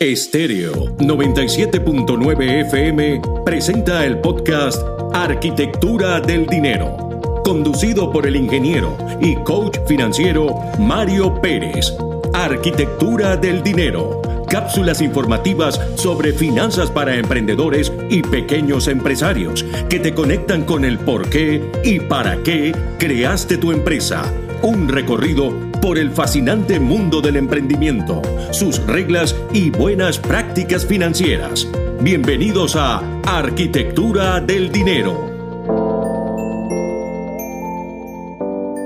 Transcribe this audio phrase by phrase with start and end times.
[0.00, 4.82] Estéreo 97.9 FM presenta el podcast
[5.12, 11.94] Arquitectura del Dinero, conducido por el ingeniero y coach financiero Mario Pérez.
[12.32, 20.64] Arquitectura del Dinero, cápsulas informativas sobre finanzas para emprendedores y pequeños empresarios que te conectan
[20.64, 24.24] con el por qué y para qué creaste tu empresa.
[24.60, 25.52] Un recorrido
[25.84, 28.22] por el fascinante mundo del emprendimiento,
[28.52, 31.68] sus reglas y buenas prácticas financieras.
[32.00, 35.12] Bienvenidos a Arquitectura del Dinero.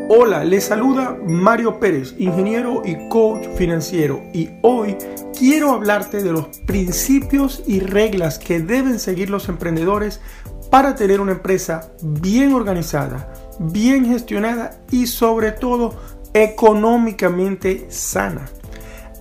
[0.09, 4.97] Hola, les saluda Mario Pérez, ingeniero y coach financiero, y hoy
[5.39, 10.21] quiero hablarte de los principios y reglas que deben seguir los emprendedores
[10.69, 18.49] para tener una empresa bien organizada, bien gestionada y sobre todo económicamente sana.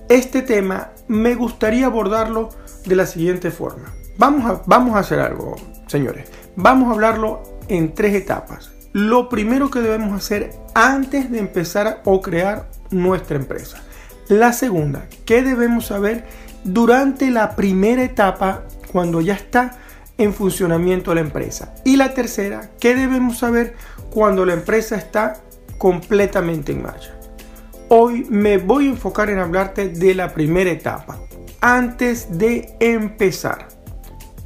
[0.08, 2.50] Este tema me gustaría abordarlo
[2.84, 3.92] de la siguiente forma.
[4.16, 6.28] Vamos a, vamos a hacer algo, señores.
[6.56, 8.72] Vamos a hablarlo en tres etapas.
[8.92, 13.82] Lo primero que debemos hacer antes de empezar o crear nuestra empresa.
[14.28, 16.24] La segunda, ¿qué debemos saber
[16.64, 19.78] durante la primera etapa cuando ya está
[20.18, 21.74] en funcionamiento la empresa?
[21.84, 23.74] Y la tercera, ¿qué debemos saber
[24.10, 25.40] cuando la empresa está
[25.78, 27.14] completamente en marcha.
[27.88, 31.18] Hoy me voy a enfocar en hablarte de la primera etapa,
[31.60, 33.68] antes de empezar.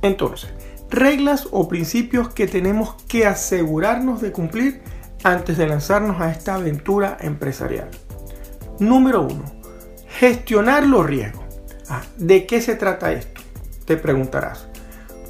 [0.03, 0.51] Entonces,
[0.91, 4.83] reglas o principios que tenemos que asegurarnos de cumplir
[5.25, 7.89] antes de lanzarnos a esta aventura empresarial.
[8.79, 9.43] Número 1.
[10.09, 11.45] Gestionar los riesgos.
[11.89, 13.41] Ah, ¿De qué se trata esto?
[13.87, 14.69] Te preguntarás.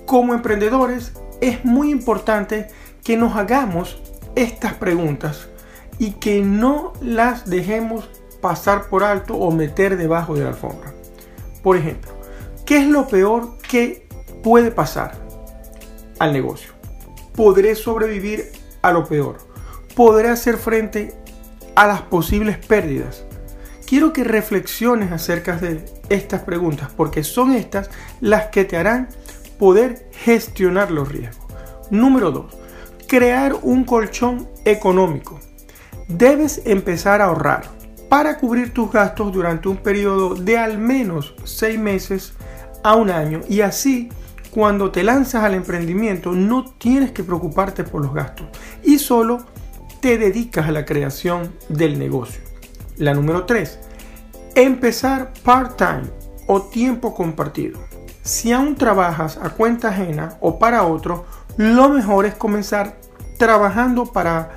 [0.06, 2.68] Como emprendedores es muy importante
[3.02, 4.00] que nos hagamos
[4.34, 5.48] estas preguntas
[6.02, 10.92] y que no las dejemos pasar por alto o meter debajo de la alfombra.
[11.62, 12.10] Por ejemplo,
[12.66, 14.08] ¿qué es lo peor que
[14.42, 15.12] puede pasar
[16.18, 16.72] al negocio?
[17.36, 18.50] ¿Podré sobrevivir
[18.82, 19.38] a lo peor?
[19.94, 21.14] ¿Podré hacer frente
[21.76, 23.24] a las posibles pérdidas?
[23.86, 27.90] Quiero que reflexiones acerca de estas preguntas porque son estas
[28.20, 29.08] las que te harán
[29.56, 31.46] poder gestionar los riesgos.
[31.92, 32.56] Número 2.
[33.06, 35.38] Crear un colchón económico
[36.08, 37.64] debes empezar a ahorrar
[38.08, 42.34] para cubrir tus gastos durante un periodo de al menos 6 meses
[42.84, 44.10] a un año y así
[44.50, 48.48] cuando te lanzas al emprendimiento no tienes que preocuparte por los gastos
[48.82, 49.46] y solo
[50.00, 52.42] te dedicas a la creación del negocio.
[52.98, 53.78] La número 3.
[54.56, 56.10] Empezar part-time
[56.46, 57.80] o tiempo compartido.
[58.22, 61.24] Si aún trabajas a cuenta ajena o para otro,
[61.56, 62.98] lo mejor es comenzar
[63.38, 64.50] trabajando para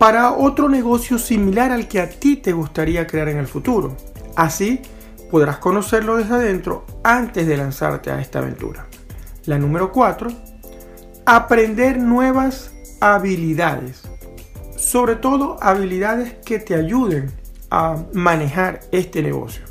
[0.00, 3.98] para otro negocio similar al que a ti te gustaría crear en el futuro.
[4.34, 4.80] Así
[5.30, 8.86] podrás conocerlo desde adentro antes de lanzarte a esta aventura.
[9.44, 10.30] La número 4.
[11.26, 12.72] Aprender nuevas
[13.02, 14.00] habilidades.
[14.74, 17.30] Sobre todo habilidades que te ayuden
[17.70, 19.64] a manejar este negocio.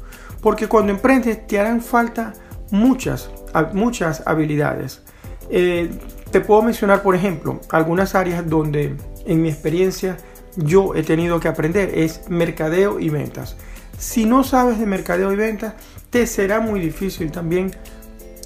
[0.44, 2.34] Porque cuando emprendes te harán falta
[2.70, 3.32] muchas,
[3.74, 5.02] muchas habilidades.
[5.50, 5.90] Eh,
[6.32, 8.96] te puedo mencionar, por ejemplo, algunas áreas donde
[9.26, 10.18] en mi experiencia
[10.56, 13.56] yo he tenido que aprender es mercadeo y ventas.
[13.98, 15.74] Si no sabes de mercadeo y ventas,
[16.10, 17.72] te será muy difícil también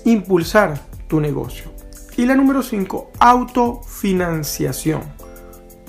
[0.06, 1.72] impulsar tu negocio.
[2.16, 5.02] Y la número 5, autofinanciación.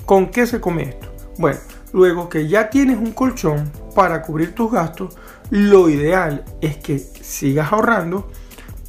[0.05, 1.07] ¿Con qué se come esto?
[1.37, 1.59] Bueno,
[1.93, 5.15] luego que ya tienes un colchón para cubrir tus gastos,
[5.49, 8.29] lo ideal es que sigas ahorrando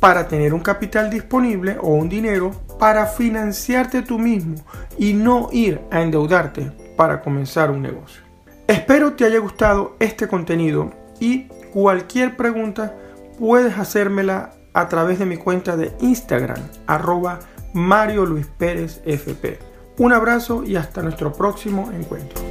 [0.00, 4.56] para tener un capital disponible o un dinero para financiarte tú mismo
[4.98, 8.22] y no ir a endeudarte para comenzar un negocio.
[8.66, 12.94] Espero te haya gustado este contenido y cualquier pregunta
[13.38, 17.40] puedes hacérmela a través de mi cuenta de Instagram, arroba
[17.72, 19.58] Mario Luis Pérez FP.
[19.98, 22.42] Un abrazo y hasta nuestro próximo encuentro.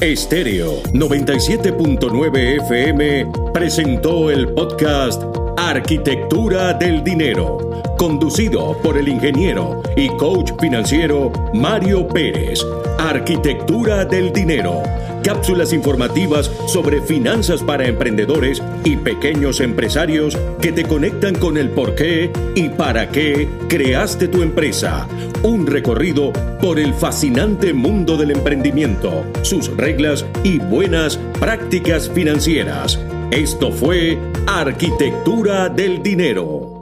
[0.00, 5.22] Estéreo 97.9 FM presentó el podcast
[5.56, 12.64] Arquitectura del Dinero, conducido por el ingeniero y coach financiero Mario Pérez.
[12.98, 14.82] Arquitectura del Dinero.
[15.22, 21.94] Cápsulas informativas sobre finanzas para emprendedores y pequeños empresarios que te conectan con el por
[21.94, 25.08] qué y para qué creaste tu empresa.
[25.42, 32.98] Un recorrido por el fascinante mundo del emprendimiento, sus reglas y buenas prácticas financieras.
[33.30, 36.73] Esto fue Arquitectura del Dinero.